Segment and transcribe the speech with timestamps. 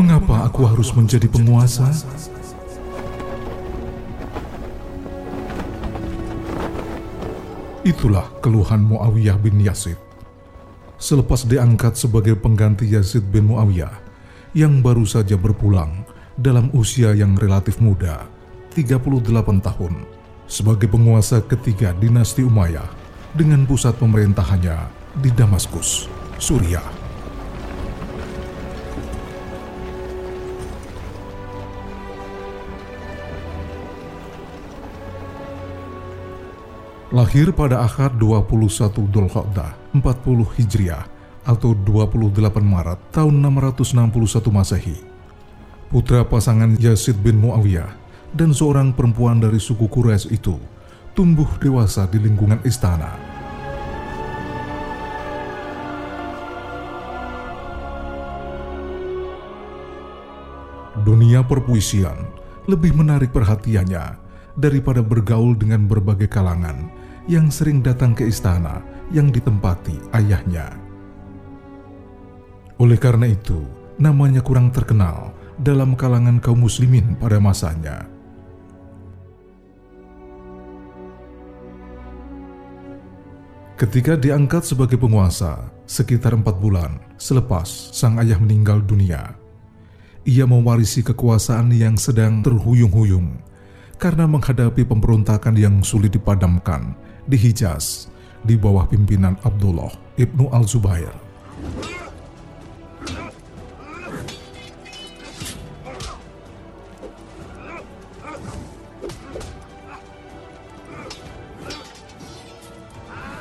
[0.00, 1.84] Mengapa aku harus menjadi penguasa?
[7.84, 10.00] Itulah keluhan Muawiyah bin Yazid.
[10.96, 13.92] Selepas diangkat sebagai pengganti Yazid bin Muawiyah
[14.56, 18.24] yang baru saja berpulang dalam usia yang relatif muda,
[18.72, 19.04] 38
[19.60, 20.08] tahun,
[20.48, 22.88] sebagai penguasa ketiga dinasti Umayyah
[23.36, 24.80] dengan pusat pemerintahannya
[25.20, 26.08] di Damaskus,
[26.40, 26.99] Suriah.
[37.10, 41.10] Lahir pada akhir 21 Dzulqa'dah 40 Hijriah
[41.42, 44.14] atau 28 Maret tahun 661
[44.54, 44.94] Masehi.
[45.90, 47.90] Putra pasangan Yazid bin Muawiyah
[48.30, 50.54] dan seorang perempuan dari suku Quraisy itu
[51.10, 53.18] tumbuh dewasa di lingkungan istana.
[61.02, 62.22] Dunia perpuisian
[62.70, 64.14] lebih menarik perhatiannya
[64.54, 70.70] daripada bergaul dengan berbagai kalangan yang sering datang ke istana yang ditempati ayahnya.
[72.80, 73.60] Oleh karena itu,
[74.00, 78.08] namanya kurang terkenal dalam kalangan kaum muslimin pada masanya.
[83.76, 89.36] Ketika diangkat sebagai penguasa, sekitar empat bulan selepas sang ayah meninggal dunia,
[90.28, 93.40] ia mewarisi kekuasaan yang sedang terhuyung-huyung
[93.96, 96.92] karena menghadapi pemberontakan yang sulit dipadamkan
[97.30, 98.10] di Hijaz
[98.42, 101.14] di bawah pimpinan Abdullah ibnu Al-Zubair.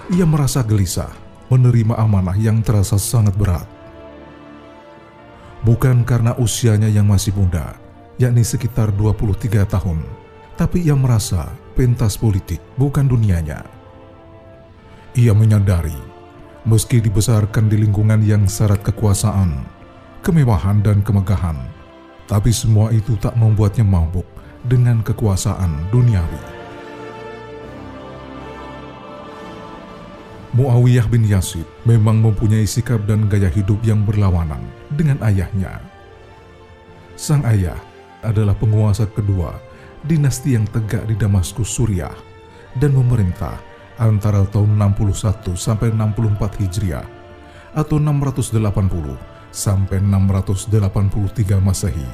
[0.10, 1.10] Ia merasa gelisah
[1.50, 3.66] menerima amanah yang terasa sangat berat.
[5.66, 7.78] Bukan karena usianya yang masih muda,
[8.18, 10.02] yakni sekitar 23 tahun,
[10.58, 13.79] tapi ia merasa pentas politik bukan dunianya
[15.19, 16.00] ia menyadari,
[16.63, 19.68] meski dibesarkan di lingkungan yang syarat kekuasaan,
[20.24, 21.59] kemewahan dan kemegahan,
[22.24, 24.24] tapi semua itu tak membuatnya mabuk
[24.63, 26.40] dengan kekuasaan duniawi.
[30.56, 34.63] Muawiyah bin Yazid memang mempunyai sikap dan gaya hidup yang berlawanan
[34.96, 35.84] dengan ayahnya.
[37.19, 37.78] Sang ayah
[38.24, 39.53] adalah penguasa kedua
[40.07, 42.16] dinasti yang tegak di Damaskus Suriah
[42.81, 43.69] dan memerintah
[44.00, 47.06] antara tahun 61 sampai 64 Hijriah
[47.76, 48.64] atau 680
[49.52, 52.10] sampai 683 Masehi.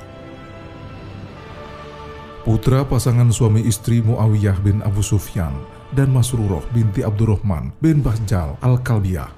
[2.46, 5.54] Putra pasangan suami istri Muawiyah bin Abu Sufyan
[5.94, 9.30] dan Masruroh binti Abdurrahman bin Bahjal Al-Kalbiyah.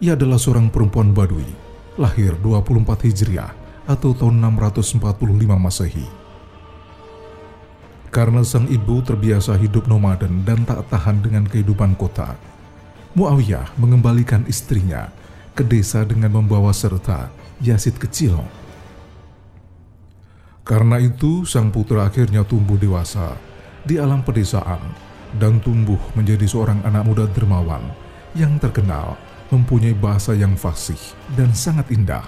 [0.00, 1.44] Ia adalah seorang perempuan Badui,
[2.00, 3.52] lahir 24 Hijriah
[3.84, 5.04] atau tahun 645
[5.60, 6.19] Masehi.
[8.10, 12.34] Karena sang ibu terbiasa hidup nomaden dan tak tahan dengan kehidupan kota,
[13.14, 15.14] Muawiyah mengembalikan istrinya
[15.54, 17.30] ke desa dengan membawa serta
[17.62, 18.38] Yazid kecil.
[20.66, 23.34] Karena itu, sang putra akhirnya tumbuh dewasa
[23.86, 24.78] di alam pedesaan
[25.38, 27.82] dan tumbuh menjadi seorang anak muda dermawan
[28.34, 29.18] yang terkenal
[29.50, 30.98] mempunyai bahasa yang fasih
[31.34, 32.26] dan sangat indah.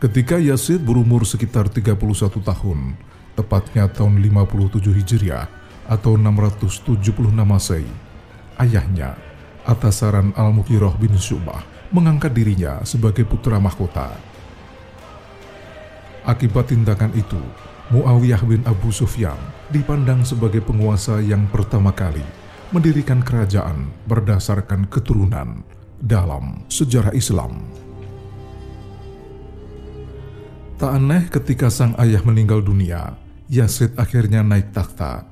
[0.00, 1.96] Ketika Yazid berumur sekitar 31
[2.42, 2.98] tahun,
[3.34, 5.46] tepatnya tahun 57 Hijriah
[5.88, 6.98] atau 676
[7.32, 7.88] Masehi.
[8.60, 9.16] Ayahnya,
[9.66, 14.14] atas saran Al-Mughirah bin Syubah, mengangkat dirinya sebagai putra mahkota.
[16.22, 17.40] Akibat tindakan itu,
[17.90, 19.36] Muawiyah bin Abu Sufyan
[19.68, 22.24] dipandang sebagai penguasa yang pertama kali
[22.72, 25.60] mendirikan kerajaan berdasarkan keturunan
[26.00, 27.60] dalam sejarah Islam.
[30.80, 33.14] Tak aneh ketika sang ayah meninggal dunia,
[33.50, 35.26] Yazid akhirnya naik takhta.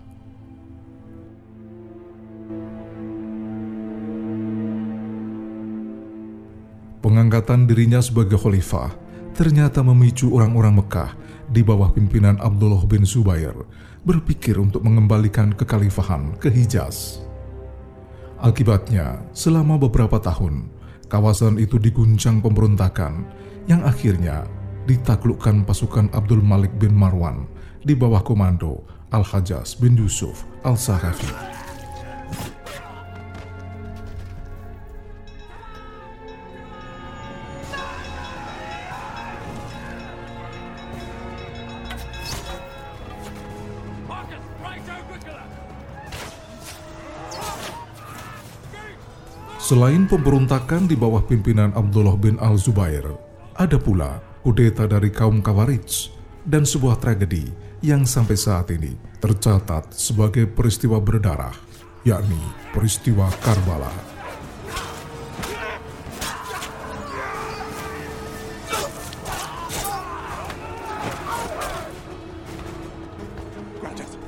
[7.01, 8.93] Pengangkatan dirinya sebagai khalifah
[9.33, 11.11] ternyata memicu orang-orang Mekah
[11.49, 13.57] di bawah pimpinan Abdullah bin Zubair
[14.05, 17.25] berpikir untuk mengembalikan kekhalifahan ke Hijaz.
[18.41, 20.69] Akibatnya, selama beberapa tahun,
[21.09, 23.25] kawasan itu diguncang pemberontakan
[23.69, 24.45] yang akhirnya
[24.89, 27.45] ditaklukkan pasukan Abdul Malik bin Marwan
[27.81, 31.59] di bawah komando Al-Hajjaz bin Yusuf Al-Sahrafi.
[49.71, 53.06] Selain pemberontakan di bawah pimpinan Abdullah bin Al-Zubair,
[53.55, 56.11] Ada pula kudeta dari kaum Kawarij
[56.43, 58.93] dan sebuah tragedi yang sampai saat ini
[59.25, 61.56] tercatat sebagai peristiwa berdarah,
[62.05, 62.37] yakni
[62.77, 63.88] peristiwa Karbala.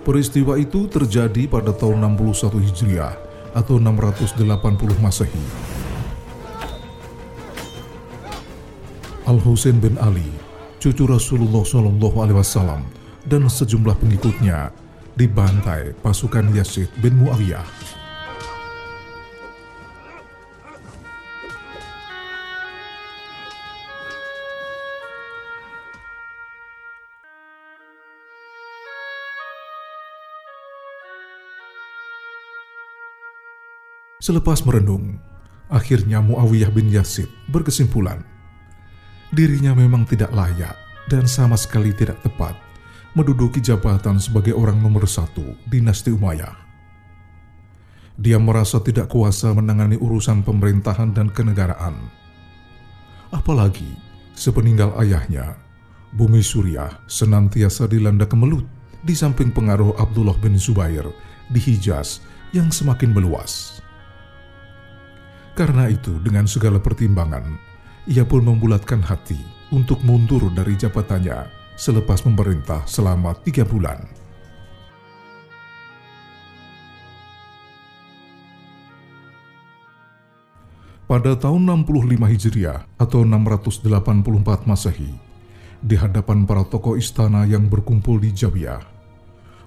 [0.02, 3.14] Peristiwa itu terjadi pada tahun 61 Hijriah
[3.54, 5.44] atau 680 Masehi.
[9.28, 10.26] Al Husain bin Ali,
[10.82, 14.72] cucu Rasulullah Shallallahu Alaihi Wasallam dan sejumlah pengikutnya
[15.18, 17.64] dibantai pasukan Yazid bin Muawiyah.
[34.22, 35.18] Selepas merenung,
[35.66, 38.22] akhirnya Muawiyah bin Yazid berkesimpulan
[39.32, 40.76] dirinya memang tidak layak
[41.08, 42.52] dan sama sekali tidak tepat
[43.12, 46.56] menduduki jabatan sebagai orang nomor satu dinasti Umayyah.
[48.16, 51.96] Dia merasa tidak kuasa menangani urusan pemerintahan dan kenegaraan.
[53.32, 53.88] Apalagi
[54.36, 55.56] sepeninggal ayahnya,
[56.12, 58.64] bumi Suriah senantiasa dilanda kemelut
[59.00, 61.08] di samping pengaruh Abdullah bin Zubair
[61.48, 62.20] di Hijaz
[62.52, 63.80] yang semakin meluas.
[65.52, 67.44] Karena itu, dengan segala pertimbangan,
[68.08, 69.36] ia pun membulatkan hati
[69.68, 74.06] untuk mundur dari jabatannya selepas memerintah selama tiga bulan.
[81.10, 85.10] Pada tahun 65 Hijriah atau 684 Masehi,
[85.82, 88.80] di hadapan para tokoh istana yang berkumpul di Jawiyah,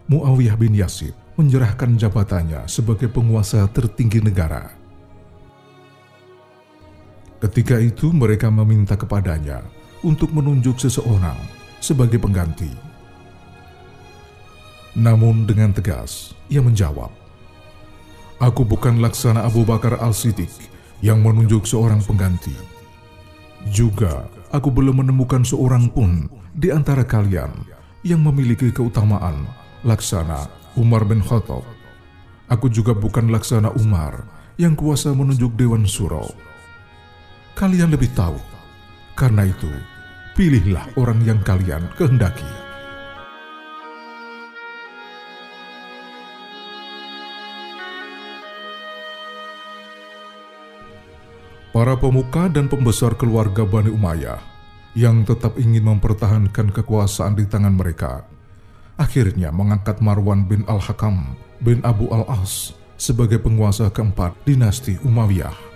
[0.08, 4.86] Muawiyah bin Yasid menyerahkan jabatannya sebagai penguasa tertinggi negara
[7.46, 9.60] Ketika itu mereka meminta kepadanya
[10.02, 12.70] untuk menunjuk seseorang sebagai pengganti.
[14.98, 17.14] Namun dengan tegas, ia menjawab,
[18.42, 20.52] Aku bukan laksana Abu Bakar al-Siddiq
[21.00, 22.52] yang menunjuk seorang pengganti.
[23.72, 27.54] Juga aku belum menemukan seorang pun di antara kalian
[28.04, 29.48] yang memiliki keutamaan
[29.88, 31.64] laksana Umar bin Khattab.
[32.52, 34.28] Aku juga bukan laksana Umar
[34.60, 36.28] yang kuasa menunjuk Dewan Suro
[37.56, 38.36] kalian lebih tahu.
[39.16, 39.72] Karena itu,
[40.36, 42.44] pilihlah orang yang kalian kehendaki.
[51.72, 54.40] Para pemuka dan pembesar keluarga Bani Umayyah
[54.96, 58.24] yang tetap ingin mempertahankan kekuasaan di tangan mereka,
[58.96, 65.75] akhirnya mengangkat Marwan bin Al-Hakam bin Abu Al-As sebagai penguasa keempat dinasti Umayyah.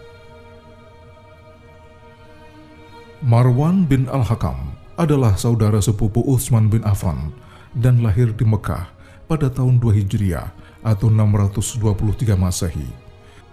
[3.19, 7.36] Marwan bin Al-Hakam adalah saudara sepupu Utsman bin Affan
[7.75, 8.88] dan lahir di Mekah
[9.27, 10.56] pada tahun 2 Hijriah
[10.88, 12.88] atau 623 Masehi,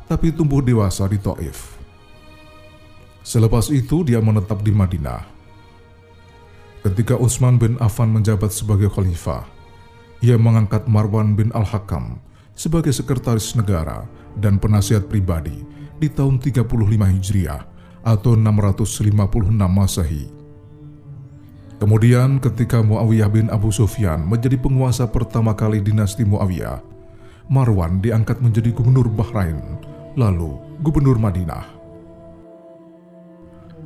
[0.06, 1.82] tapi tumbuh dewasa di Taif.
[3.26, 5.26] Selepas itu dia menetap di Madinah.
[6.87, 9.50] Ketika Utsman bin Affan menjabat sebagai khalifah,
[10.23, 12.23] ia mengangkat Marwan bin Al-Hakam
[12.54, 14.06] sebagai sekretaris negara
[14.38, 15.66] dan penasihat pribadi
[15.99, 16.70] di tahun 35
[17.18, 17.75] Hijriah
[18.06, 20.30] atau 656 Masehi.
[21.82, 26.80] Kemudian ketika Muawiyah bin Abu Sufyan menjadi penguasa pertama kali dinasti Muawiyah,
[27.50, 29.58] Marwan diangkat menjadi gubernur Bahrain,
[30.14, 31.66] lalu gubernur Madinah.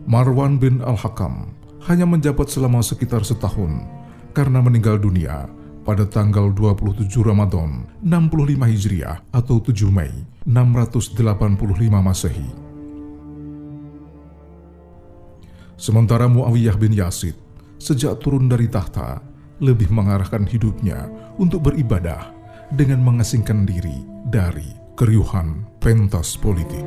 [0.05, 1.57] Marwan bin Al-Hakam
[1.89, 3.89] hanya menjabat selama sekitar setahun
[4.37, 5.49] karena meninggal dunia
[5.83, 10.13] pada tanggal 27 Ramadan 65 Hijriah atau 7 Mei
[10.47, 11.19] 685
[11.91, 12.70] Masehi.
[15.81, 17.33] Sementara Muawiyah bin Yazid
[17.81, 19.25] sejak turun dari tahta
[19.65, 21.09] lebih mengarahkan hidupnya
[21.41, 22.37] untuk beribadah
[22.69, 26.85] dengan mengasingkan diri dari keriuhan pentas politik.